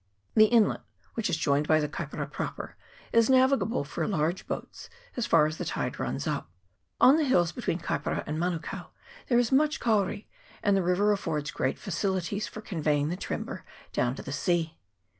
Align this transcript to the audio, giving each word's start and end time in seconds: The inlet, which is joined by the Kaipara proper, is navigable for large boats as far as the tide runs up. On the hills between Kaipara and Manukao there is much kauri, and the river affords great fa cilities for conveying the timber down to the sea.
The 0.33 0.45
inlet, 0.45 0.81
which 1.13 1.29
is 1.29 1.37
joined 1.37 1.67
by 1.67 1.79
the 1.79 1.87
Kaipara 1.87 2.25
proper, 2.31 2.75
is 3.13 3.29
navigable 3.29 3.83
for 3.83 4.07
large 4.07 4.47
boats 4.47 4.89
as 5.15 5.27
far 5.27 5.45
as 5.45 5.57
the 5.57 5.63
tide 5.65 5.99
runs 5.99 6.25
up. 6.25 6.49
On 6.99 7.17
the 7.17 7.23
hills 7.23 7.51
between 7.51 7.77
Kaipara 7.77 8.23
and 8.25 8.39
Manukao 8.39 8.87
there 9.27 9.37
is 9.37 9.51
much 9.51 9.79
kauri, 9.79 10.27
and 10.63 10.75
the 10.75 10.81
river 10.81 11.11
affords 11.11 11.51
great 11.51 11.77
fa 11.77 11.91
cilities 11.91 12.47
for 12.49 12.61
conveying 12.61 13.09
the 13.09 13.15
timber 13.15 13.63
down 13.93 14.15
to 14.15 14.23
the 14.23 14.31
sea. 14.31 14.79